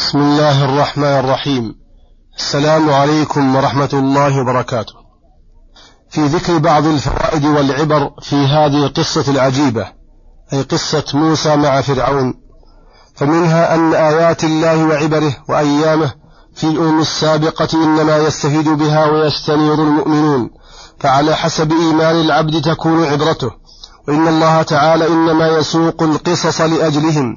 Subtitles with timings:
[0.00, 1.74] بسم الله الرحمن الرحيم.
[2.38, 4.94] السلام عليكم ورحمة الله وبركاته.
[6.10, 9.86] في ذكر بعض الفوائد والعبر في هذه القصة العجيبة
[10.52, 12.34] أي قصة موسى مع فرعون
[13.14, 16.12] فمنها أن آيات الله وعبره وأيامه
[16.54, 20.50] في الأمم السابقة إنما يستفيد بها ويستنير المؤمنون
[21.00, 23.50] فعلى حسب إيمان العبد تكون عبرته
[24.08, 27.36] وإن الله تعالى إنما يسوق القصص لأجلهم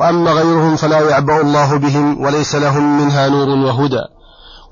[0.00, 4.02] وأما غيرهم فلا يعبأ الله بهم وليس لهم منها نور وهدى.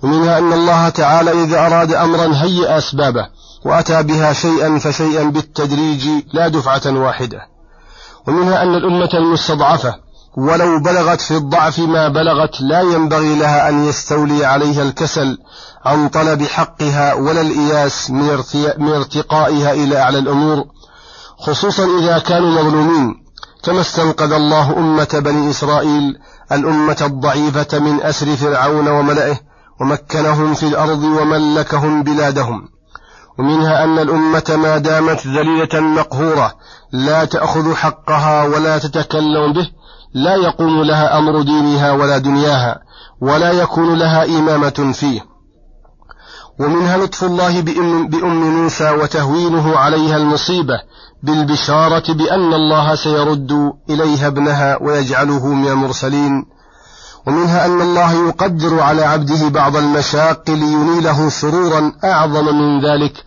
[0.03, 3.29] ومنها أن الله تعالى إذا أراد أمرا هيئ أسبابه
[3.65, 7.39] وأتى بها شيئا فشيئا بالتدريج لا دفعة واحدة.
[8.29, 9.95] ومنها أن الأمة المستضعفة
[10.37, 15.39] ولو بلغت في الضعف ما بلغت لا ينبغي لها أن يستولي عليها الكسل
[15.85, 18.11] عن طلب حقها ولا الإياس
[18.79, 20.65] من ارتقائها إلى أعلى الأمور
[21.39, 23.22] خصوصا إذا كانوا مظلومين.
[23.63, 26.19] كما استنقذ الله أمة بني إسرائيل
[26.53, 29.41] الأمة الضعيفة من أسر فرعون وملئه
[29.81, 32.69] ومكنهم في الأرض وملكهم بلادهم.
[33.39, 36.55] ومنها أن الأمة ما دامت ذليلة مقهورة
[36.93, 39.71] لا تأخذ حقها ولا تتكلم به
[40.15, 42.81] لا يقوم لها أمر دينها ولا دنياها
[43.21, 45.21] ولا يكون لها إمامة فيه.
[46.61, 50.75] ومنها لطف الله بأم, موسى وتهوينه عليها المصيبة
[51.23, 56.47] بالبشارة بأن الله سيرد إليها ابنها ويجعله من المرسلين
[57.27, 63.25] ومنها أن الله يقدر على عبده بعض المشاق لينيله سرورا أعظم من ذلك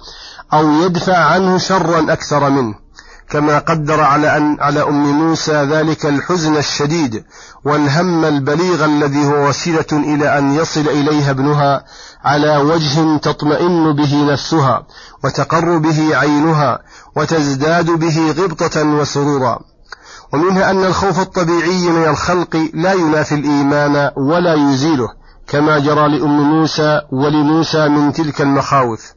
[0.54, 2.85] أو يدفع عنه شرا أكثر منه.
[3.30, 7.24] كما قدر على أن على أم موسى ذلك الحزن الشديد
[7.66, 11.86] والهم البليغ الذي هو وسيلة إلى أن يصل إليها ابنها
[12.24, 14.88] على وجه تطمئن به نفسها
[15.24, 16.80] وتقر به عينها
[17.16, 19.60] وتزداد به غبطة وسرورا.
[20.34, 25.08] ومنها أن الخوف الطبيعي من الخلق لا ينافي الإيمان ولا يزيله
[25.48, 29.14] كما جرى لأم موسى ولموسى من تلك المخاوف.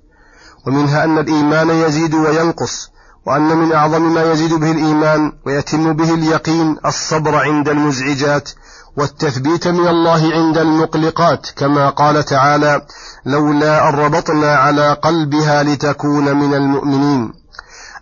[0.67, 2.91] ومنها أن الإيمان يزيد وينقص
[3.29, 8.51] وأن من أعظم ما يزيد به الإيمان ويتم به اليقين الصبر عند المزعجات
[8.97, 12.83] والتثبيت من الله عند المقلقات كما قال تعالى
[13.27, 17.33] لولا أن ربطنا على قلبها لتكون من المؤمنين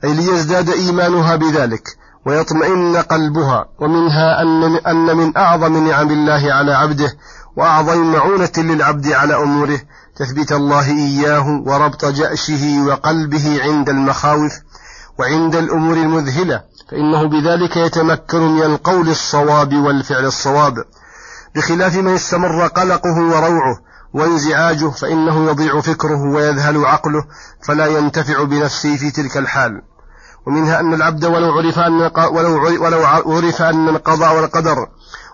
[0.04, 7.12] أي ليزداد إيمانها بذلك ويطمئن قلبها ومنها أن أن من أعظم نعم الله على عبده
[7.56, 9.80] وأعظم معونة للعبد على أموره
[10.16, 14.52] تثبيت الله إياه وربط جأشه وقلبه عند المخاوف
[15.18, 20.74] وعند الأمور المذهلة فإنه بذلك يتمكن من القول الصواب والفعل الصواب.
[21.54, 23.78] بخلاف من استمر قلقه وروعه
[24.14, 27.24] وانزعاجه فإنه يضيع فكره ويذهل عقله
[27.66, 29.82] فلا ينتفع بنفسه في تلك الحال.
[30.46, 34.86] ومنها أن العبد ولو عرف أن ولو ولو عرف أن القضاء والقدر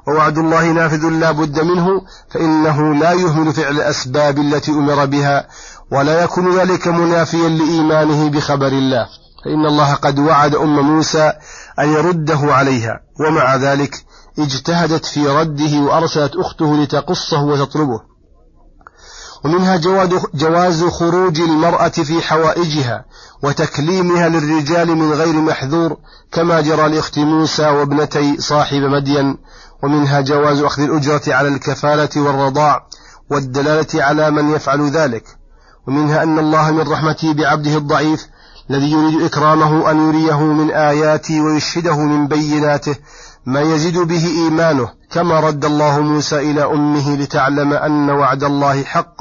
[0.08, 1.86] ووعد الله نافذ لا بد منه
[2.30, 5.46] فإنه لا يهمل فعل الأسباب التي أمر بها
[5.90, 9.06] ولا يكون ذلك منافيا لإيمانه بخبر الله.
[9.44, 11.32] فإن الله قد وعد أم موسى
[11.78, 14.04] أن يرده عليها ومع ذلك
[14.38, 18.00] اجتهدت في رده وأرسلت أخته لتقصه وتطلبه.
[19.44, 19.76] ومنها
[20.34, 23.04] جواز خروج المرأة في حوائجها
[23.42, 25.96] وتكليمها للرجال من غير محذور
[26.32, 29.38] كما جرى لأخت موسى وابنتي صاحب مدين.
[29.82, 32.86] ومنها جواز أخذ الأجرة على الكفالة والرضاع
[33.30, 35.24] والدلالة على من يفعل ذلك.
[35.88, 38.26] ومنها أن الله من رحمته بعبده الضعيف
[38.70, 42.96] الذي يريد إكرامه أن يريه من آياته ويشهده من بيناته
[43.46, 49.16] ما يزيد به إيمانه كما رد الله موسى إلى أمه لتعلم أن وعد الله حق.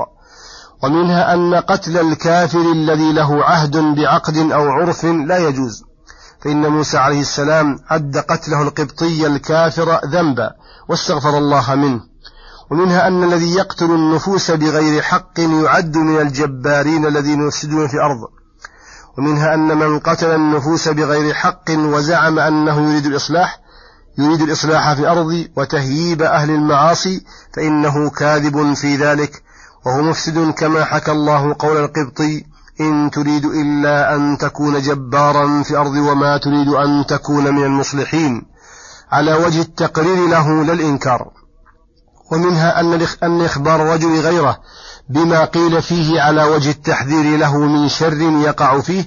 [0.84, 5.84] ومنها أن قتل الكافر الذي له عهد بعقد أو عرف لا يجوز.
[6.42, 10.52] فإن موسى عليه السلام عد قتله القبطي الكافر ذنبا
[10.90, 12.02] واستغفر الله منه.
[12.72, 18.41] ومنها أن الذي يقتل النفوس بغير حق يعد من الجبارين الذين يفسدون في الأرض.
[19.18, 23.60] ومنها أن من قتل النفوس بغير حق وزعم أنه يريد الإصلاح
[24.18, 29.44] يريد الإصلاح في الأرض وتهييب أهل المعاصي فإنه كاذب في ذلك
[29.86, 32.46] وهو مفسد كما حكى الله قول القبطي
[32.82, 38.52] إن تريد إلا أن تكون جبارا في الأرض وما تريد أن تكون من المصلحين.
[39.12, 41.32] على وجه التقرير له لا الإنكار
[42.32, 42.80] ومنها
[43.24, 44.60] أن إخبار الرجل غيره
[45.14, 49.06] بما قيل فيه على وجه التحذير له من شر يقع فيه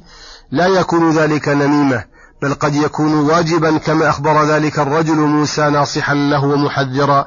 [0.51, 2.05] لا يكون ذلك نميمة
[2.43, 7.27] بل قد يكون واجبا كما أخبر ذلك الرجل موسى ناصحا له ومحذرا.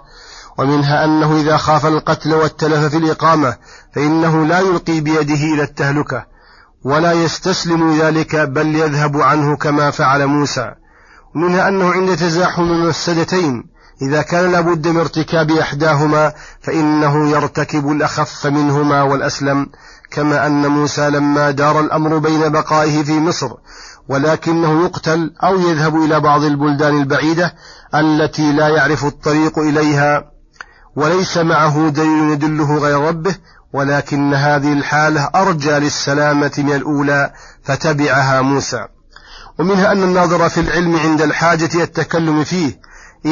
[0.59, 3.55] ومنها أنه إذا خاف القتل والتلف في الإقامة
[3.95, 6.25] فإنه لا يلقي بيده إلى التهلكة
[6.83, 10.71] ولا يستسلم ذلك بل يذهب عنه كما فعل موسى.
[11.35, 13.63] ومنها أنه عند تزاحم المفسدتين
[14.01, 19.67] إذا كان لابد من ارتكاب إحداهما فإنه يرتكب الأخف منهما والأسلم
[20.11, 23.51] كما أن موسى لما دار الأمر بين بقائه في مصر
[24.09, 27.55] ولكنه يقتل أو يذهب إلى بعض البلدان البعيدة
[27.95, 30.31] التي لا يعرف الطريق إليها.
[30.95, 33.35] وليس معه دليل يدله غير ربه
[33.73, 37.33] ولكن هذه الحالة أرجى للسلامة من الأولى
[37.63, 38.85] فتبعها موسى.
[39.59, 42.79] ومنها أن الناظر في العلم عند الحاجة التكلم فيه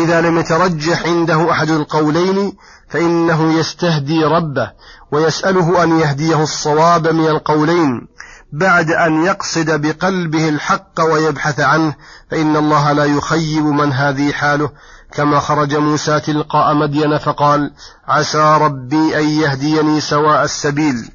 [0.03, 2.53] إذا لم يترجح عنده أحد القولين
[2.89, 4.71] فإنه يستهدي ربه
[5.11, 8.07] ويسأله أن يهديه الصواب من القولين
[8.53, 11.95] بعد أن يقصد بقلبه الحق ويبحث عنه
[12.31, 14.69] فإن الله لا يخيب من هذه حاله.
[15.13, 17.71] كما خرج موسى تلقاء مدين فقال
[18.07, 21.09] عسى ربي أن يهديني سواء السبيل.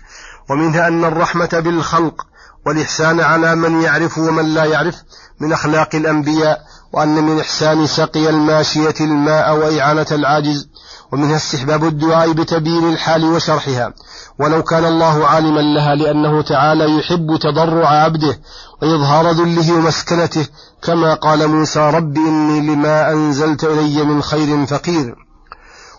[0.50, 2.27] ومنها أن الرحمة بالخلق
[2.67, 4.94] والإحسان على من يعرف ومن لا يعرف
[5.41, 6.61] من أخلاق الأنبياء
[6.92, 10.69] وأن من إحسان سقي الماشية الماء وإعانة العاجز
[11.12, 13.92] ومنها استحباب الدعاء بتبيين الحال وشرحها.
[14.38, 18.38] ولو كان الله عالما لها لأنه تعالى يحب تضرع عبده
[18.82, 20.46] وإظهار ذله ومسكنته
[20.82, 25.14] كما قال موسى رب إني لما أنزلت إلي من خير فقير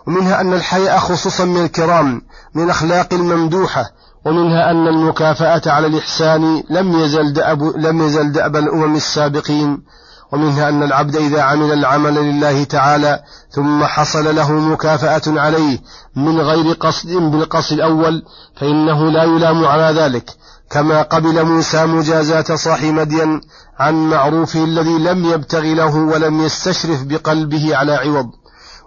[0.07, 2.21] ومنها أن الحياء خصوصا من الكرام
[2.55, 3.85] من الأخلاق الممدوحة.
[4.25, 9.83] ومنها أن المكافأة على الإحسان لم يزل دأب, لم يزل دأب الأمم السابقين.
[10.31, 13.19] ومنها أن العبد إذا عمل العمل لله تعالى
[13.49, 15.79] ثم حصل له مكافأة عليه
[16.15, 18.23] من غير قصد بالقصد الأول
[18.57, 20.29] فإنه لا يلام على ذلك.
[20.69, 23.41] كما قبل موسى مجازاة صاحب مدين
[23.79, 28.29] عن معروفه الذي لم يبتغ له ولم يستشرف بقلبه على عوض.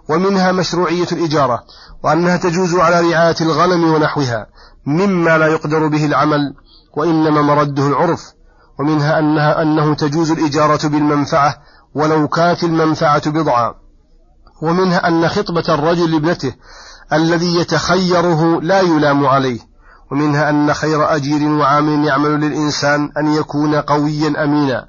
[0.09, 1.63] ومنها مشروعية الإجارة
[2.03, 4.47] وأنها تجوز على رعاية الغنم ونحوها
[4.85, 6.53] مما لا يقدر به العمل
[6.97, 8.35] وإنما مرده العرف.
[8.79, 11.55] ومنها أنها أنه تجوز الإجارة بالمنفعة
[11.95, 13.73] ولو كانت المنفعة بضعا
[14.61, 16.53] ومنها أن خطبة الرجل لابنته
[17.13, 19.59] الذي يتخيره لا يلام عليه.
[20.11, 24.85] ومنها أن خير أجير وعامل يعمل للإنسان أن يكون قويا أمينا.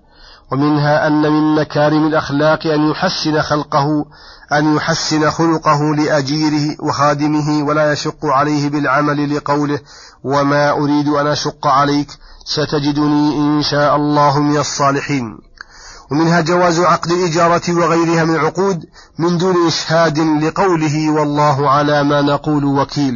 [0.52, 4.04] ومنها أن من مكارم الأخلاق أن يحسن خلقه
[4.52, 9.78] أن يحسن خلقه لأجيره وخادمه ولا يشق عليه بالعمل لقوله
[10.24, 12.08] وما أريد أن أشق عليك.
[12.46, 15.38] ستجدني إن شاء الله من الصالحين.
[16.10, 18.84] ومنها جواز عقد الإجارة وغيرها من العقود
[19.18, 23.14] من دون إشهاد لقوله والله على ما نقول وكيل.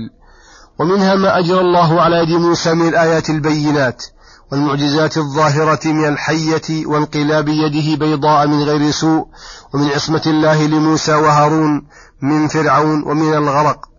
[0.81, 4.05] ومنها ما أجرى الله على يد موسى من الآيات البينات
[4.53, 9.27] والمعجزات الظاهرة من الحية وانقلاب يده بيضاء من غير سوء
[9.75, 11.87] ومن عصمة الله لموسى وهارون
[12.23, 13.90] من فرعون ومن الغرق.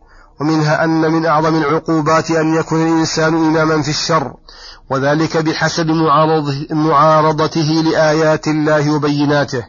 [0.41, 4.33] ومنها أن من أعظم العقوبات أن يكون الإنسان إماما في الشر
[4.89, 5.87] وذلك بحسب
[6.71, 9.63] معارضته لآيات الله وبيناته.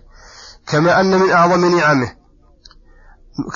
[0.66, 2.12] كما أن من أعظم نعمه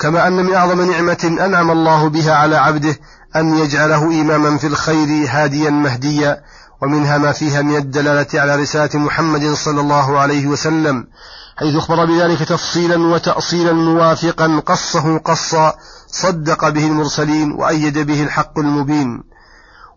[0.01, 2.95] كما أن من أعظم نعمة أنعم الله بها على عبده
[3.35, 6.41] أن يجعله إماما في الخير هاديا مهديا.
[6.81, 11.07] ومنها ما فيها من الدلالة على رسالة محمد صلى الله عليه وسلم
[11.57, 15.73] حيث أخبر بذلك تفصيلا وتأصيلا موافقا قصه قصا
[16.07, 19.23] صدق به المرسلين وأيد به الحق المبين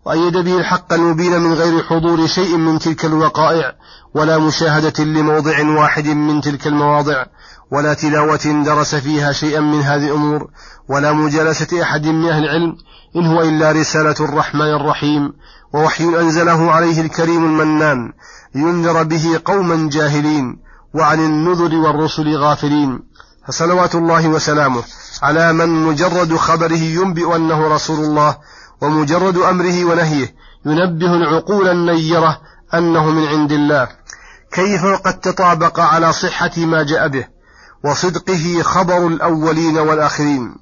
[0.05, 3.73] وأيد به الحق المبين من غير حضور شيء من تلك الوقائع
[4.13, 7.25] ولا مشاهدة لموضع واحد من تلك المواضع
[7.71, 10.49] ولا تلاوة درس فيها شيئا من هذه الأمور
[10.89, 12.75] ولا مجالسة أحد من أهل العلم
[13.15, 15.33] إن هو إلا رسالة الرحمن الرحيم
[15.73, 18.13] ووحي أنزله عليه الكريم المنان
[18.55, 20.59] لينذر به قوما جاهلين
[20.93, 22.99] وعن النذر والرسل غافلين
[23.47, 24.83] فصلوات الله وسلامه
[25.21, 28.37] على من مجرد خبره ينبئ أنه رسول الله
[28.81, 32.37] ومجرد أمره ونهيه ينبه العقول النيرة
[32.73, 33.87] أنه من عند الله.
[34.51, 37.27] كيف وقد تطابق على صحة ما جاء به
[37.85, 40.55] وصدقه خبر الأولين والآخرين؟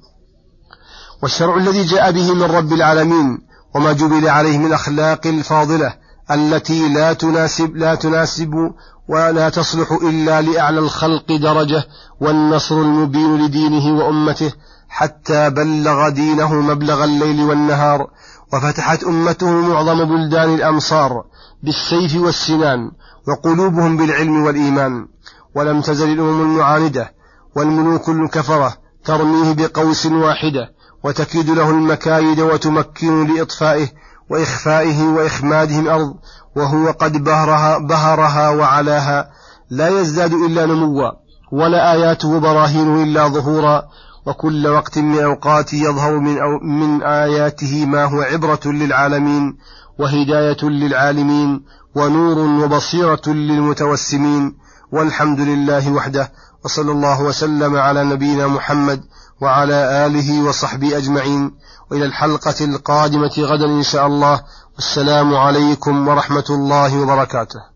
[1.22, 3.38] والشرع الذي جاء به من رب العالمين
[3.74, 5.94] وما جبل عليه من الأخلاق الفاضلة
[6.30, 8.72] التي لا تناسب لا تناسب
[9.10, 11.84] ولا تصلح إلا لأعلى الخلق درجة
[12.20, 14.52] والنصر المبين لدينه وأمته
[14.88, 18.10] حتى بلغ دينه مبلغ الليل والنهار
[18.52, 21.24] وفتحت أمته معظم بلدان الأمصار
[21.62, 22.90] بالسيف والسنان
[23.28, 25.06] وقلوبهم بالعلم والإيمان
[25.54, 27.12] ولم تزل الأمم المعاندة
[27.56, 28.74] والملوك الكفرة
[29.04, 30.72] ترميه بقوس واحدة
[31.04, 33.88] وتكيد له المكايد وتمكن لإطفائه
[34.30, 36.14] وإخفائه وإخماده الأرض
[36.56, 39.30] وهو قد بهرها, بهرها وعلاها.
[39.70, 41.10] لا يزداد إلا نموا
[41.52, 43.82] ولا آياته براهين إلا ظهورا.
[44.26, 49.56] وكل وقت من أوقات يظهر من, أو من آياته ما هو عبرة للعالمين
[49.98, 51.64] وهداية للعالمين.
[51.94, 54.56] ونور وبصيرة للمتوسمين
[54.92, 56.32] والحمد لله وحده
[56.64, 59.00] وصلى الله وسلم على نبينا محمد
[59.40, 61.54] وعلى آله وصحبه أجمعين.
[61.90, 64.40] وإلى الحلقة القادمة غدا إن شاء الله.
[64.74, 67.69] والسلام عليكم ورحمة الله وبركاته.